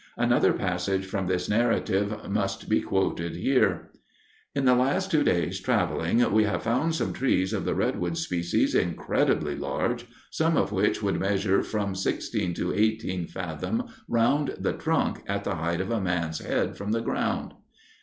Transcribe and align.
Another 0.17 0.51
passage 0.51 1.05
from 1.05 1.27
this 1.27 1.47
narrative 1.47 2.27
must 2.27 2.67
be 2.67 2.81
quoted 2.81 3.35
here: 3.35 3.91
In 4.55 4.65
the 4.65 4.73
last 4.73 5.11
two 5.11 5.23
days 5.23 5.59
travelling 5.59 6.27
we 6.33 6.43
have 6.45 6.63
found 6.63 6.95
some 6.95 7.13
trees 7.13 7.53
of 7.53 7.65
the 7.65 7.75
Redwood 7.75 8.17
species, 8.17 8.73
incredibly 8.73 9.55
large—some 9.55 10.57
of 10.57 10.71
which 10.71 11.03
would 11.03 11.19
measure 11.19 11.61
from 11.61 11.93
16 11.93 12.55
to 12.55 12.73
18 12.73 13.27
fathom 13.27 13.83
round 14.07 14.55
the 14.59 14.73
trunk 14.73 15.21
at 15.27 15.43
the 15.43 15.53
height 15.57 15.79
of 15.79 15.91
a 15.91 16.01
man's 16.01 16.39
head 16.39 16.75
from 16.75 16.93
the 16.93 17.01
ground. 17.01 17.53